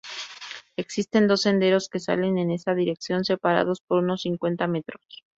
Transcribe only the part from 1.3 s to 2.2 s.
senderos que